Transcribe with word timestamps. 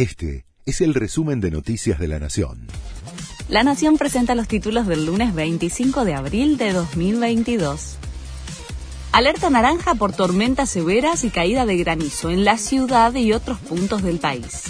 Este 0.00 0.46
es 0.64 0.80
el 0.80 0.94
resumen 0.94 1.42
de 1.42 1.50
Noticias 1.50 1.98
de 1.98 2.08
la 2.08 2.18
Nación. 2.18 2.68
La 3.50 3.64
Nación 3.64 3.98
presenta 3.98 4.34
los 4.34 4.48
títulos 4.48 4.86
del 4.86 5.04
lunes 5.04 5.34
25 5.34 6.06
de 6.06 6.14
abril 6.14 6.56
de 6.56 6.72
2022. 6.72 7.96
Alerta 9.12 9.50
naranja 9.50 9.94
por 9.96 10.14
tormentas 10.14 10.70
severas 10.70 11.22
y 11.24 11.28
caída 11.28 11.66
de 11.66 11.76
granizo 11.76 12.30
en 12.30 12.46
la 12.46 12.56
ciudad 12.56 13.14
y 13.14 13.34
otros 13.34 13.58
puntos 13.58 14.02
del 14.02 14.20
país. 14.20 14.62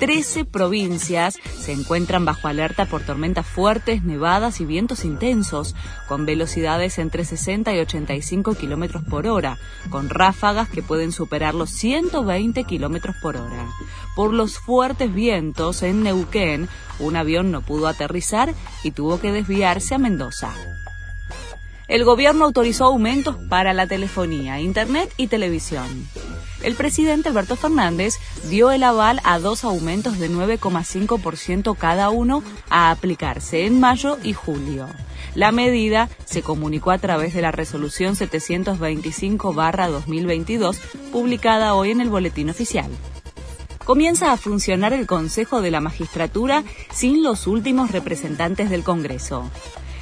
13 0.00 0.46
provincias 0.46 1.38
se 1.60 1.72
encuentran 1.72 2.24
bajo 2.24 2.48
alerta 2.48 2.86
por 2.86 3.02
tormentas 3.02 3.46
fuertes, 3.46 4.02
nevadas 4.02 4.62
y 4.62 4.64
vientos 4.64 5.04
intensos, 5.04 5.76
con 6.08 6.24
velocidades 6.24 6.98
entre 6.98 7.26
60 7.26 7.74
y 7.74 7.78
85 7.80 8.54
kilómetros 8.54 9.04
por 9.04 9.26
hora, 9.26 9.58
con 9.90 10.08
ráfagas 10.08 10.70
que 10.70 10.82
pueden 10.82 11.12
superar 11.12 11.54
los 11.54 11.68
120 11.68 12.64
kilómetros 12.64 13.14
por 13.20 13.36
hora. 13.36 13.68
Por 14.16 14.32
los 14.32 14.58
fuertes 14.58 15.12
vientos 15.12 15.82
en 15.82 16.02
Neuquén, 16.02 16.70
un 16.98 17.16
avión 17.16 17.50
no 17.50 17.60
pudo 17.60 17.86
aterrizar 17.86 18.54
y 18.82 18.92
tuvo 18.92 19.20
que 19.20 19.32
desviarse 19.32 19.94
a 19.94 19.98
Mendoza 19.98 20.54
el 21.90 22.04
gobierno 22.04 22.44
autorizó 22.44 22.84
aumentos 22.84 23.34
para 23.48 23.74
la 23.74 23.88
telefonía, 23.88 24.60
internet 24.60 25.12
y 25.16 25.26
televisión. 25.26 26.06
El 26.62 26.74
presidente 26.74 27.30
Alberto 27.30 27.56
Fernández 27.56 28.16
dio 28.48 28.70
el 28.70 28.82
aval 28.82 29.22
a 29.24 29.38
dos 29.38 29.64
aumentos 29.64 30.18
de 30.18 30.30
9,5% 30.30 31.74
cada 31.76 32.10
uno 32.10 32.42
a 32.68 32.90
aplicarse 32.90 33.64
en 33.64 33.80
mayo 33.80 34.18
y 34.22 34.34
julio. 34.34 34.86
La 35.34 35.52
medida 35.52 36.10
se 36.24 36.42
comunicó 36.42 36.90
a 36.90 36.98
través 36.98 37.32
de 37.34 37.42
la 37.42 37.52
resolución 37.52 38.16
725-2022 38.16 40.76
publicada 41.12 41.74
hoy 41.74 41.92
en 41.92 42.00
el 42.00 42.10
Boletín 42.10 42.50
Oficial 42.50 42.90
comienza 43.90 44.30
a 44.30 44.36
funcionar 44.36 44.92
el 44.92 45.08
Consejo 45.08 45.62
de 45.62 45.72
la 45.72 45.80
Magistratura 45.80 46.62
sin 46.92 47.24
los 47.24 47.48
últimos 47.48 47.90
representantes 47.90 48.70
del 48.70 48.84
Congreso. 48.84 49.50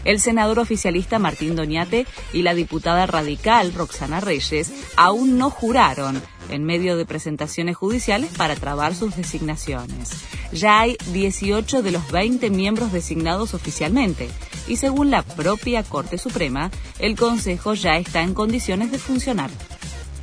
El 0.05 0.21
senador 0.21 0.59
oficialista 0.59 1.19
Martín 1.19 1.57
Doñate 1.57 2.07
y 2.35 2.43
la 2.43 2.53
diputada 2.53 3.07
radical 3.07 3.73
Roxana 3.73 4.21
Reyes 4.21 4.71
aún 4.97 5.39
no 5.39 5.49
juraron 5.49 6.21
en 6.49 6.65
medio 6.65 6.97
de 6.97 7.07
presentaciones 7.07 7.77
judiciales 7.77 8.31
para 8.37 8.57
trabar 8.57 8.95
sus 8.95 9.17
designaciones. 9.17 10.11
Ya 10.53 10.81
hay 10.81 10.97
18 11.13 11.83
de 11.83 11.91
los 11.91 12.11
20 12.11 12.51
miembros 12.51 12.93
designados 12.93 13.55
oficialmente 13.55 14.29
y 14.67 14.77
según 14.77 15.11
la 15.11 15.23
propia 15.23 15.83
Corte 15.83 16.19
Suprema, 16.19 16.71
el 16.99 17.17
Consejo 17.17 17.75
ya 17.75 17.97
está 17.97 18.23
en 18.23 18.35
condiciones 18.35 18.91
de 18.91 18.99
funcionar. 18.99 19.51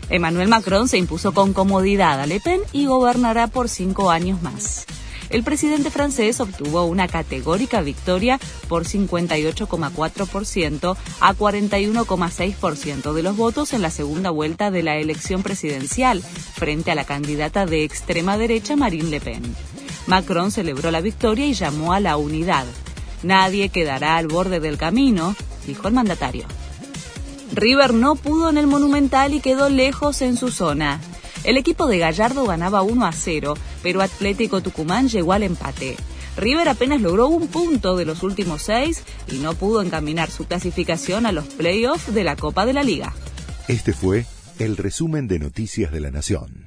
Emmanuel 0.09 0.47
Macron 0.47 0.87
se 0.87 0.97
impuso 0.97 1.33
con 1.33 1.53
comodidad 1.53 2.21
a 2.21 2.27
Le 2.27 2.39
Pen 2.39 2.61
y 2.71 2.85
gobernará 2.85 3.47
por 3.47 3.69
cinco 3.69 4.11
años 4.11 4.41
más 4.41 4.85
el 5.29 5.43
presidente 5.43 5.91
francés 5.91 6.39
obtuvo 6.39 6.85
una 6.85 7.07
categórica 7.07 7.81
victoria 7.81 8.39
por 8.67 8.85
58,4% 8.85 10.97
a 11.19 11.33
41,6% 11.33 13.13
de 13.13 13.23
los 13.23 13.35
votos 13.35 13.73
en 13.73 13.81
la 13.81 13.89
segunda 13.89 14.29
vuelta 14.29 14.71
de 14.71 14.83
la 14.83 14.97
elección 14.97 15.43
presidencial 15.43 16.21
frente 16.21 16.91
a 16.91 16.95
la 16.95 17.05
candidata 17.05 17.65
de 17.65 17.83
extrema 17.83 18.37
derecha 18.37 18.75
Marine 18.75 19.09
Le 19.09 19.21
Pen. 19.21 19.55
Macron 20.07 20.51
celebró 20.51 20.91
la 20.91 21.01
victoria 21.01 21.47
y 21.47 21.53
llamó 21.53 21.93
a 21.93 21.99
la 21.99 22.17
unidad. 22.17 22.65
Nadie 23.23 23.69
quedará 23.69 24.17
al 24.17 24.27
borde 24.27 24.59
del 24.59 24.77
camino, 24.77 25.35
dijo 25.65 25.87
el 25.87 25.93
mandatario. 25.93 26.45
River 27.53 27.93
no 27.93 28.15
pudo 28.15 28.49
en 28.49 28.57
el 28.57 28.67
Monumental 28.67 29.33
y 29.33 29.39
quedó 29.39 29.69
lejos 29.69 30.21
en 30.21 30.37
su 30.37 30.51
zona. 30.51 30.99
El 31.45 31.57
equipo 31.57 31.85
de 31.85 31.99
Gallardo 31.99 32.45
ganaba 32.45 32.81
1 32.81 33.05
a 33.05 33.11
0, 33.11 33.53
pero 33.83 34.01
Atlético 34.01 34.61
Tucumán 34.61 35.09
llegó 35.09 35.31
al 35.31 35.43
empate. 35.43 35.95
River 36.37 36.67
apenas 36.67 37.01
logró 37.01 37.27
un 37.27 37.47
punto 37.47 37.95
de 37.95 38.03
los 38.03 38.23
últimos 38.23 38.63
seis 38.63 39.03
y 39.31 39.37
no 39.37 39.53
pudo 39.53 39.83
encaminar 39.83 40.31
su 40.31 40.45
clasificación 40.45 41.27
a 41.27 41.31
los 41.31 41.45
playoffs 41.45 42.13
de 42.13 42.23
la 42.23 42.35
Copa 42.35 42.65
de 42.65 42.73
la 42.73 42.83
Liga. 42.83 43.13
Este 43.67 43.93
fue 43.93 44.25
el 44.57 44.75
resumen 44.75 45.27
de 45.27 45.37
Noticias 45.37 45.91
de 45.91 46.01
la 46.01 46.09
Nación. 46.09 46.64